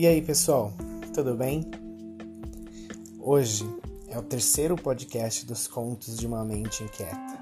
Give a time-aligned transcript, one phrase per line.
[0.00, 0.72] E aí, pessoal,
[1.12, 1.62] tudo bem?
[3.20, 3.68] Hoje
[4.08, 7.38] é o terceiro podcast dos Contos de uma Mente Inquieta.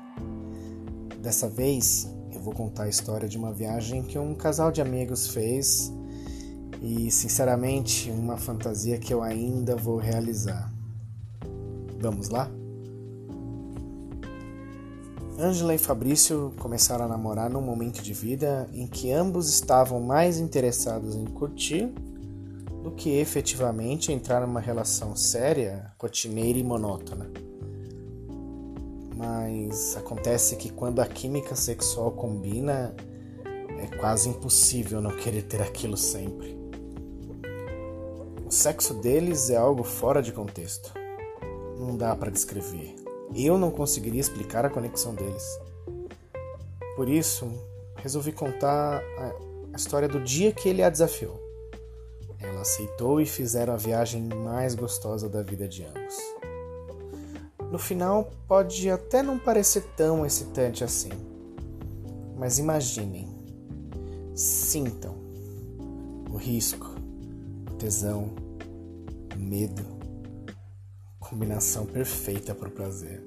[1.22, 5.28] Dessa vez eu vou contar a história de uma viagem que um casal de amigos
[5.28, 5.92] fez
[6.82, 10.68] e, sinceramente, uma fantasia que eu ainda vou realizar.
[12.00, 12.50] Vamos lá?
[15.38, 20.40] Angela e Fabrício começaram a namorar num momento de vida em que ambos estavam mais
[20.40, 21.94] interessados em curtir
[22.88, 27.30] do que efetivamente entrar numa relação séria, rotineira e monótona.
[29.14, 32.94] Mas acontece que quando a química sexual combina,
[33.80, 36.56] é quase impossível não querer ter aquilo sempre.
[38.46, 40.92] O sexo deles é algo fora de contexto.
[41.78, 42.96] Não dá para descrever
[43.34, 45.44] eu não conseguiria explicar a conexão deles.
[46.96, 47.46] Por isso,
[47.96, 49.02] resolvi contar
[49.72, 51.47] a história do dia que ele a desafiou.
[52.40, 56.16] Ela aceitou e fizeram a viagem mais gostosa da vida de ambos.
[57.70, 61.10] No final, pode até não parecer tão excitante assim,
[62.36, 63.28] mas imaginem,
[64.34, 65.14] sintam
[66.30, 66.86] o risco,
[67.70, 68.30] o tesão,
[69.34, 69.98] o medo,
[71.28, 73.22] Combinação perfeita para o prazer.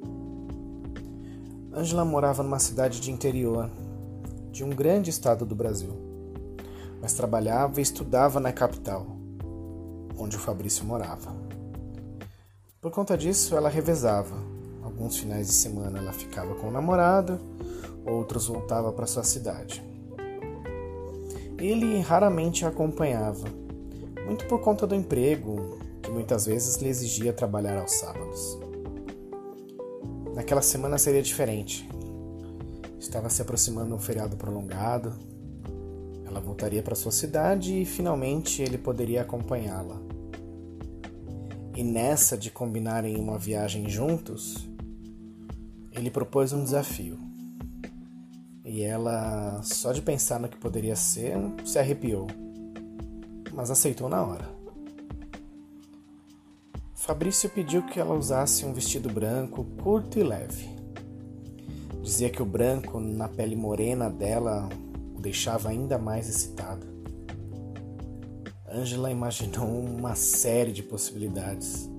[1.72, 3.70] Angela morava numa cidade de interior
[4.52, 5.94] de um grande estado do Brasil,
[7.02, 9.08] mas trabalhava e estudava na capital,
[10.18, 11.36] onde o Fabrício morava.
[12.80, 14.36] Por conta disso, ela revezava.
[14.84, 17.40] Alguns finais de semana ela ficava com o namorado,
[18.06, 19.84] outros voltava para sua cidade.
[21.58, 23.48] Ele raramente a acompanhava,
[24.26, 28.60] muito por conta do emprego, que muitas vezes lhe exigia trabalhar aos sábados.
[30.34, 31.88] Naquela semana seria diferente.
[33.00, 35.14] Estava se aproximando um feriado prolongado.
[36.32, 40.02] Ela voltaria para sua cidade e finalmente ele poderia acompanhá-la.
[41.76, 44.66] E nessa de combinarem uma viagem juntos,
[45.92, 47.20] ele propôs um desafio.
[48.64, 52.28] E ela, só de pensar no que poderia ser, se arrepiou,
[53.54, 54.50] mas aceitou na hora.
[56.96, 60.70] Fabrício pediu que ela usasse um vestido branco curto e leve.
[62.02, 64.70] Dizia que o branco na pele morena dela
[65.22, 66.86] deixava ainda mais excitado.
[68.68, 71.90] Angela imaginou uma série de possibilidades.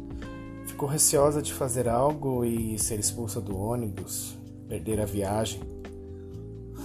[0.66, 4.38] Ficou receosa de fazer algo e ser expulsa do ônibus,
[4.68, 5.60] perder a viagem.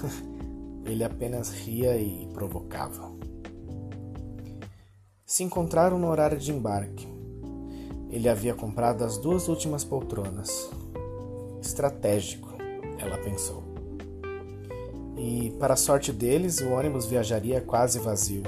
[0.86, 3.12] Ele apenas ria e provocava.
[5.26, 7.08] Se encontraram no horário de embarque.
[8.10, 10.70] Ele havia comprado as duas últimas poltronas.
[11.62, 12.50] Estratégico,
[13.00, 13.67] ela pensou.
[15.18, 18.44] E, para a sorte deles, o ônibus viajaria quase vazio.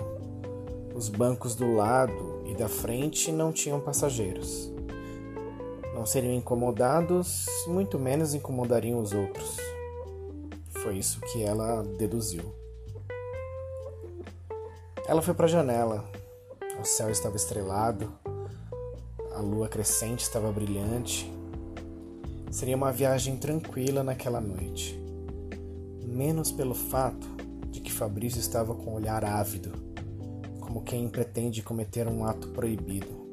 [0.94, 4.72] Os bancos do lado e da frente não tinham passageiros.
[5.94, 9.58] Não seriam incomodados, muito menos incomodariam os outros.
[10.70, 12.54] Foi isso que ela deduziu.
[15.08, 16.06] Ela foi para a janela.
[16.80, 18.14] O céu estava estrelado
[19.40, 21.32] a lua crescente estava brilhante.
[22.52, 25.00] Seria uma viagem tranquila naquela noite.
[26.10, 27.28] Menos pelo fato
[27.70, 29.72] de que Fabrício estava com o olhar ávido,
[30.60, 33.30] como quem pretende cometer um ato proibido.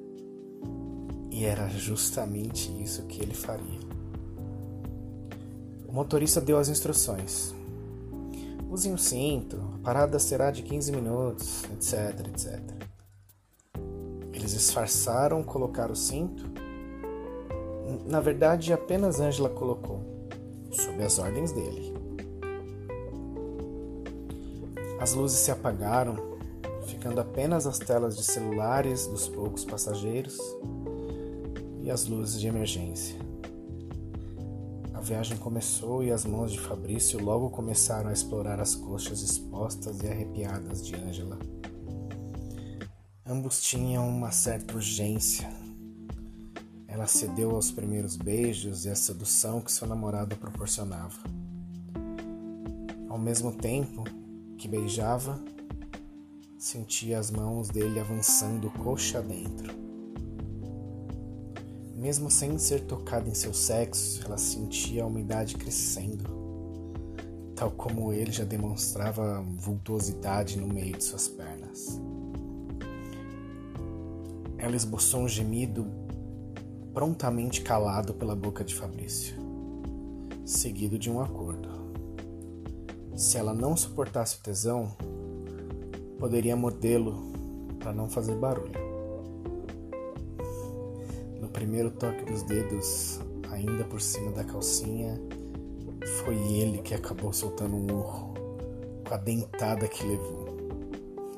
[1.31, 3.81] E era justamente isso que ele faria.
[5.88, 7.54] O motorista deu as instruções.
[8.70, 12.60] Use um cinto, a parada será de 15 minutos, etc, etc.
[14.34, 16.44] Eles disfarçaram colocar o cinto.
[18.06, 20.28] Na verdade, apenas Angela colocou,
[20.70, 21.95] sob as ordens dele.
[25.06, 26.17] As luzes se apagaram,
[26.89, 30.37] ficando apenas as telas de celulares dos poucos passageiros
[31.81, 33.17] e as luzes de emergência.
[34.93, 40.03] A viagem começou e as mãos de Fabrício logo começaram a explorar as coxas expostas
[40.03, 41.38] e arrepiadas de Angela.
[43.25, 45.49] Ambos tinham uma certa urgência.
[46.88, 51.20] Ela cedeu aos primeiros beijos e à sedução que seu namorado proporcionava.
[53.09, 54.02] Ao mesmo tempo
[54.56, 55.43] que beijava,
[56.58, 59.75] sentia as mãos dele avançando coxa dentro.
[61.94, 66.25] Mesmo sem ser tocada em seu sexo, ela sentia a umidade crescendo,
[67.55, 72.00] tal como ele já demonstrava vultuosidade no meio de suas pernas.
[74.59, 75.87] Ela esboçou um gemido
[76.93, 79.37] prontamente calado pela boca de Fabrício,
[80.44, 81.75] seguido de um acordo.
[83.16, 84.94] Se ela não suportasse o tesão,
[86.18, 87.32] poderia mordê-lo
[87.78, 88.78] para não fazer barulho.
[91.40, 93.18] No primeiro toque dos dedos,
[93.50, 95.18] ainda por cima da calcinha,
[96.24, 98.34] foi ele que acabou soltando um urro
[99.08, 100.46] com a dentada que levou.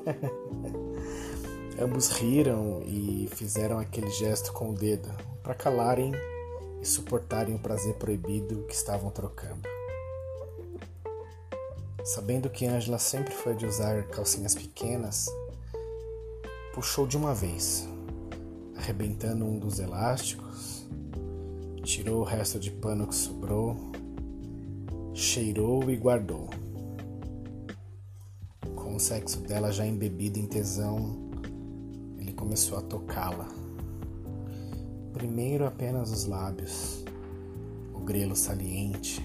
[1.81, 5.09] Ambos riram e fizeram aquele gesto com o dedo
[5.41, 6.11] para calarem
[6.81, 9.78] e suportarem o prazer proibido que estavam trocando.
[12.13, 15.27] Sabendo que Angela sempre foi de usar calcinhas pequenas,
[16.73, 17.87] puxou de uma vez,
[18.75, 20.87] arrebentando um dos elásticos,
[21.83, 23.75] tirou o resto de pano que sobrou,
[25.13, 26.49] cheirou e guardou.
[28.75, 31.29] Com o sexo dela já embebido em tesão,
[32.39, 33.49] começou a tocá-la.
[35.11, 37.03] Primeiro apenas os lábios,
[37.93, 39.21] o grelo saliente.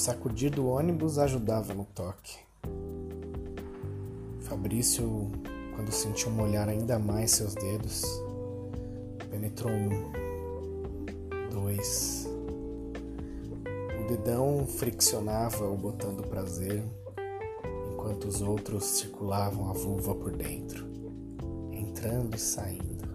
[0.00, 2.38] Sacudir do ônibus ajudava no toque.
[4.40, 5.30] Fabrício,
[5.76, 8.02] quando sentiu molhar ainda mais seus dedos,
[9.30, 10.10] penetrou um,
[11.50, 12.26] dois.
[14.00, 16.82] O dedão friccionava o botão do prazer,
[17.92, 20.88] enquanto os outros circulavam a vulva por dentro
[21.70, 23.06] entrando e saindo,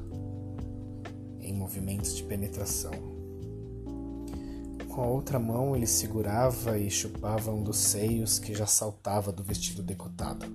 [1.41, 3.14] em movimentos de penetração.
[4.95, 9.43] Com a outra mão ele segurava e chupava um dos seios que já saltava do
[9.43, 10.45] vestido decotado.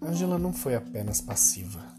[0.00, 1.94] Angela não foi apenas passiva.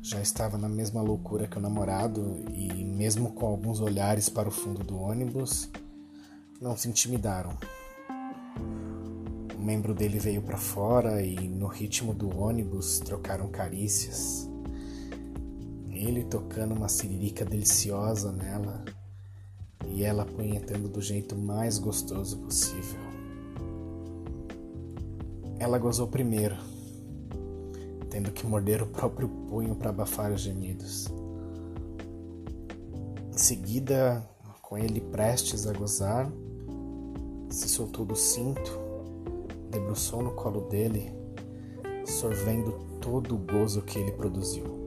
[0.00, 4.52] Já estava na mesma loucura que o namorado e, mesmo com alguns olhares para o
[4.52, 5.68] fundo do ônibus,
[6.60, 7.58] não se intimidaram
[9.62, 14.51] um membro dele veio para fora e, no ritmo do ônibus, trocaram carícias.
[16.02, 18.84] Ele tocando uma siririca deliciosa nela
[19.86, 22.98] e ela apunhetando do jeito mais gostoso possível.
[25.60, 26.56] Ela gozou primeiro,
[28.10, 31.06] tendo que morder o próprio punho para abafar os gemidos.
[33.32, 34.28] Em seguida,
[34.60, 36.28] com ele prestes a gozar,
[37.48, 38.82] se soltou do cinto
[39.70, 41.14] debruçou no colo dele,
[42.04, 44.81] sorvendo todo o gozo que ele produziu.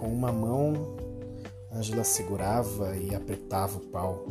[0.00, 0.96] Com uma mão,
[1.70, 4.24] Angela segurava e apertava o pau,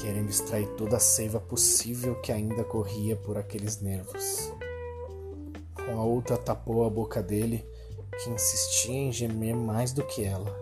[0.00, 4.50] querendo extrair toda a seiva possível que ainda corria por aqueles nervos.
[5.74, 7.62] Com a outra tapou a boca dele,
[8.16, 10.56] que insistia em gemer mais do que ela.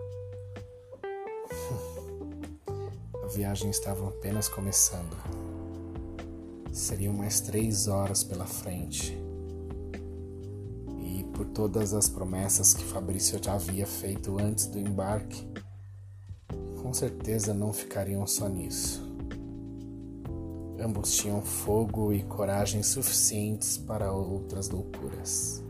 [3.23, 5.15] A viagem estava apenas começando.
[6.73, 9.17] Seriam mais três horas pela frente.
[11.41, 15.43] Por todas as promessas que Fabrício já havia feito antes do embarque,
[16.79, 19.01] com certeza não ficariam só nisso.
[20.79, 25.63] Ambos tinham fogo e coragem suficientes para outras loucuras.